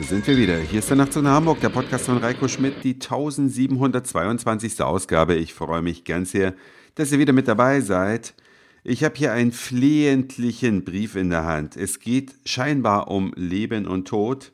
[0.00, 0.58] sind wir wieder.
[0.58, 4.82] Hier ist der Nachtzug nach Hamburg, der Podcast von Reiko Schmidt, die 1722.
[4.82, 5.34] Ausgabe.
[5.34, 6.54] Ich freue mich ganz sehr,
[6.94, 8.34] dass ihr wieder mit dabei seid.
[8.82, 11.76] Ich habe hier einen flehentlichen Brief in der Hand.
[11.76, 14.52] Es geht scheinbar um Leben und Tod.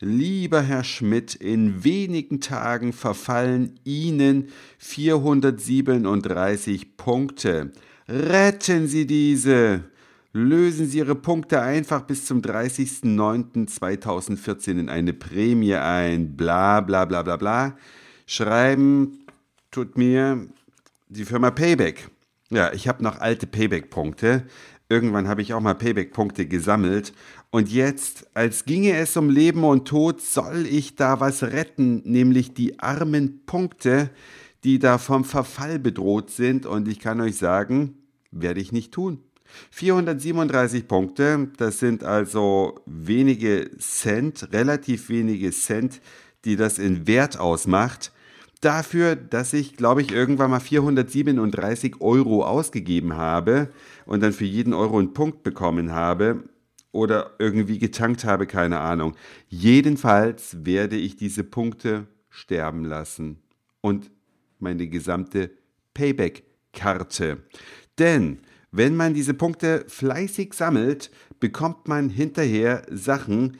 [0.00, 4.48] Lieber Herr Schmidt, in wenigen Tagen verfallen Ihnen
[4.78, 7.70] 437 Punkte.
[8.08, 9.84] Retten Sie diese!
[10.32, 16.36] Lösen Sie Ihre Punkte einfach bis zum 30.09.2014 in eine Prämie ein.
[16.36, 17.76] Bla bla bla bla bla.
[18.26, 19.26] Schreiben
[19.72, 20.46] tut mir
[21.08, 22.10] die Firma Payback.
[22.50, 24.46] Ja, ich habe noch alte Payback-Punkte.
[24.88, 27.12] Irgendwann habe ich auch mal Payback-Punkte gesammelt.
[27.50, 32.54] Und jetzt, als ginge es um Leben und Tod, soll ich da was retten, nämlich
[32.54, 34.10] die armen Punkte,
[34.62, 36.66] die da vom Verfall bedroht sind.
[36.66, 37.96] Und ich kann euch sagen,
[38.30, 39.24] werde ich nicht tun.
[39.70, 46.00] 437 Punkte, das sind also wenige Cent, relativ wenige Cent,
[46.44, 48.12] die das in Wert ausmacht.
[48.60, 53.70] Dafür, dass ich, glaube ich, irgendwann mal 437 Euro ausgegeben habe
[54.04, 56.44] und dann für jeden Euro einen Punkt bekommen habe
[56.92, 59.16] oder irgendwie getankt habe, keine Ahnung.
[59.48, 63.38] Jedenfalls werde ich diese Punkte sterben lassen
[63.80, 64.10] und
[64.58, 65.50] meine gesamte
[65.94, 67.38] Payback-Karte.
[67.98, 68.40] Denn
[68.72, 73.56] wenn man diese Punkte fleißig sammelt, bekommt man hinterher Sachen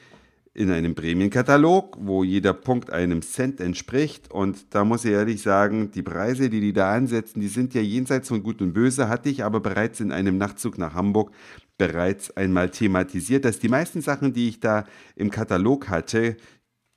[0.53, 4.31] in einem Prämienkatalog, wo jeder Punkt einem Cent entspricht.
[4.31, 7.81] Und da muss ich ehrlich sagen, die Preise, die die da ansetzen, die sind ja
[7.81, 11.31] jenseits von Gut und Böse, hatte ich aber bereits in einem Nachtzug nach Hamburg
[11.79, 14.85] bereits einmal thematisiert, dass die meisten Sachen, die ich da
[15.17, 16.37] im Katalog hatte,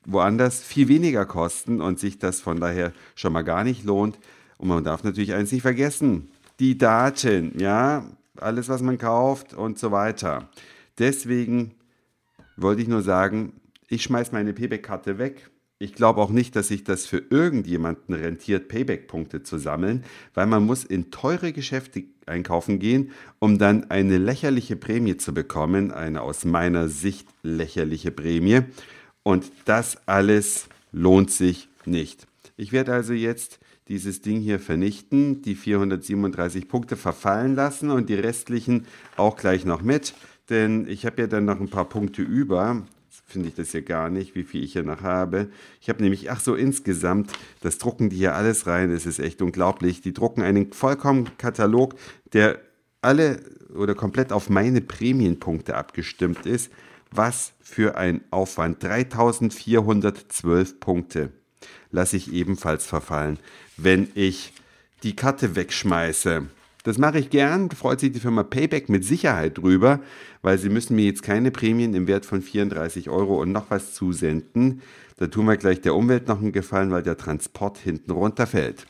[0.06, 4.20] woanders viel weniger kosten und sich das von daher schon mal gar nicht lohnt.
[4.58, 6.33] Und man darf natürlich eins nicht vergessen,
[6.64, 10.48] die Daten, ja, alles, was man kauft und so weiter.
[10.98, 11.76] Deswegen
[12.56, 13.52] wollte ich nur sagen,
[13.90, 15.50] ich schmeiße meine Payback-Karte weg.
[15.78, 20.06] Ich glaube auch nicht, dass sich das für irgendjemanden rentiert, Payback-Punkte zu sammeln,
[20.36, 25.92] weil man muss in teure Geschäfte einkaufen gehen, um dann eine lächerliche Prämie zu bekommen,
[25.92, 28.62] eine aus meiner Sicht lächerliche Prämie.
[29.24, 32.26] Und das alles lohnt sich nicht.
[32.56, 33.60] Ich werde also jetzt
[33.94, 38.88] dieses Ding hier vernichten, die 437 Punkte verfallen lassen und die restlichen
[39.18, 40.16] auch gleich noch mit,
[40.50, 42.82] denn ich habe ja dann noch ein paar Punkte über.
[43.28, 45.50] Finde ich das hier gar nicht, wie viel ich hier noch habe.
[45.80, 49.44] Ich habe nämlich, ach so, insgesamt, das drucken die hier alles rein, das ist echt
[49.44, 50.02] unglaublich.
[50.02, 51.94] Die drucken einen vollkommen Katalog,
[52.34, 52.60] der
[53.02, 53.42] alle
[53.76, 56.72] oder komplett auf meine Prämienpunkte abgestimmt ist.
[57.12, 58.82] Was für ein Aufwand.
[58.82, 61.32] 3412 Punkte
[61.92, 63.40] lasse ich ebenfalls verfallen,
[63.78, 64.54] wenn ich
[65.04, 66.48] die Karte wegschmeiße.
[66.84, 70.02] Das mache ich gern, freut sich die Firma Payback mit Sicherheit drüber,
[70.42, 73.94] weil sie müssen mir jetzt keine Prämien im Wert von 34 Euro und noch was
[73.94, 74.82] zusenden.
[75.18, 78.86] Da tun wir gleich der Umwelt noch einen Gefallen, weil der Transport hinten runterfällt.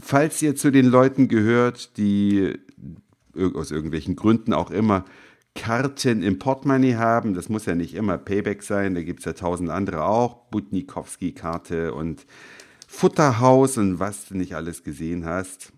[0.00, 2.54] Falls ihr zu den Leuten gehört, die
[3.54, 5.04] aus irgendwelchen Gründen auch immer
[5.56, 7.34] Karten im Portemonnaie haben.
[7.34, 10.48] Das muss ja nicht immer Payback sein, da gibt es ja tausend andere auch.
[10.50, 12.24] Butnikowski-Karte und
[12.86, 15.72] Futterhaus und was du nicht alles gesehen hast.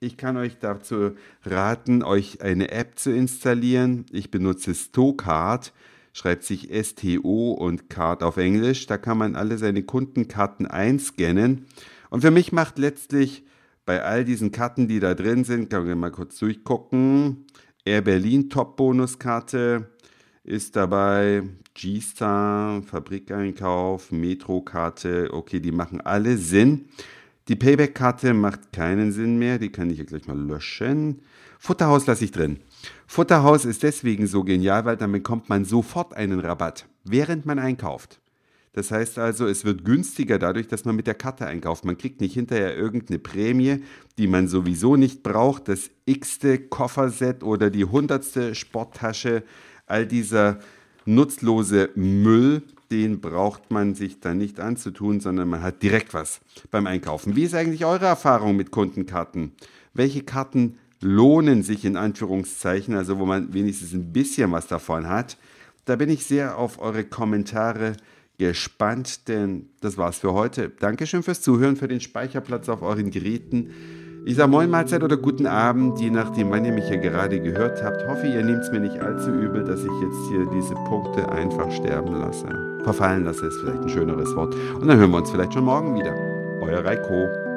[0.00, 1.12] Ich kann euch dazu
[1.44, 4.06] raten, euch eine App zu installieren.
[4.10, 5.72] Ich benutze Stocard,
[6.12, 8.86] schreibt sich STO und Card auf Englisch.
[8.86, 11.66] Da kann man alle seine Kundenkarten einscannen.
[12.10, 13.44] Und für mich macht letztlich
[13.86, 17.46] bei all diesen Karten, die da drin sind, kann man mal kurz durchgucken,
[17.88, 19.88] Air Berlin Top-Bonuskarte
[20.44, 21.42] ist dabei.
[21.72, 26.90] G-Star, Fabrikeinkauf, Metro-Karte, okay, die machen alle Sinn.
[27.48, 31.22] Die Payback-Karte macht keinen Sinn mehr, die kann ich hier gleich mal löschen.
[31.58, 32.58] Futterhaus lasse ich drin.
[33.06, 38.20] Futterhaus ist deswegen so genial, weil dann bekommt man sofort einen Rabatt, während man einkauft.
[38.78, 41.84] Das heißt also, es wird günstiger dadurch, dass man mit der Karte einkauft.
[41.84, 43.82] Man kriegt nicht hinterher irgendeine Prämie,
[44.18, 45.66] die man sowieso nicht braucht.
[45.66, 49.42] Das x-te Kofferset oder die hundertste Sporttasche,
[49.88, 50.60] all dieser
[51.06, 56.40] nutzlose Müll, den braucht man sich dann nicht anzutun, sondern man hat direkt was
[56.70, 57.34] beim Einkaufen.
[57.34, 59.54] Wie ist eigentlich eure Erfahrung mit Kundenkarten?
[59.92, 65.36] Welche Karten lohnen sich in Anführungszeichen, also wo man wenigstens ein bisschen was davon hat?
[65.84, 67.96] Da bin ich sehr auf eure Kommentare
[68.38, 70.70] gespannt, denn das war's für heute.
[70.70, 73.70] Dankeschön fürs Zuhören, für den Speicherplatz auf euren Geräten.
[74.24, 77.82] Ich sage Moin Mahlzeit oder guten Abend, je nachdem, wann ihr mich hier gerade gehört
[77.82, 78.06] habt.
[78.06, 81.70] Hoffe, ihr nehmt es mir nicht allzu übel, dass ich jetzt hier diese Punkte einfach
[81.70, 82.46] sterben lasse.
[82.84, 84.54] Verfallen lasse ist vielleicht ein schöneres Wort.
[84.74, 86.14] Und dann hören wir uns vielleicht schon morgen wieder.
[86.60, 87.47] Euer Reiko.